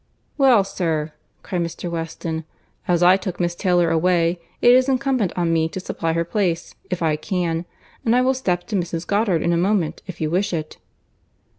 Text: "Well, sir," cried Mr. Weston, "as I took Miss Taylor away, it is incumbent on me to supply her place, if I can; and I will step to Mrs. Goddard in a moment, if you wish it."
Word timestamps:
"Well, 0.35 0.63
sir," 0.63 1.13
cried 1.43 1.61
Mr. 1.61 1.87
Weston, 1.87 2.43
"as 2.87 3.03
I 3.03 3.17
took 3.17 3.39
Miss 3.39 3.53
Taylor 3.53 3.91
away, 3.91 4.41
it 4.59 4.71
is 4.71 4.89
incumbent 4.89 5.31
on 5.35 5.53
me 5.53 5.69
to 5.69 5.79
supply 5.79 6.13
her 6.13 6.25
place, 6.25 6.73
if 6.89 7.03
I 7.03 7.15
can; 7.15 7.65
and 8.03 8.15
I 8.15 8.21
will 8.21 8.33
step 8.33 8.65
to 8.69 8.75
Mrs. 8.75 9.05
Goddard 9.05 9.43
in 9.43 9.53
a 9.53 9.57
moment, 9.57 10.01
if 10.07 10.19
you 10.19 10.31
wish 10.31 10.53
it." 10.53 10.77